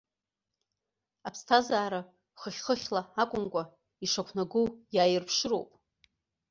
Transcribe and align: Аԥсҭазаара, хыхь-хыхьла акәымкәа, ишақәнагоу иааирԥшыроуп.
Аԥсҭазаара, 1.27 2.01
хыхь-хыхьла 2.39 3.01
акәымкәа, 3.21 3.63
ишақәнагоу 4.03 4.67
иааирԥшыроуп. 4.95 5.69